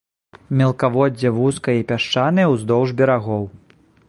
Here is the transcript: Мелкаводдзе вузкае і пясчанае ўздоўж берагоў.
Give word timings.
Мелкаводдзе 0.61 1.29
вузкае 1.37 1.75
і 1.83 1.85
пясчанае 1.93 2.47
ўздоўж 2.55 2.97
берагоў. 3.05 3.43